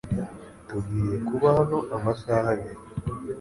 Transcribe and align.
Tugiye 0.67 1.15
kuba 1.27 1.47
hano 1.57 1.77
amasaha 1.95 2.47
abiri. 2.53 2.77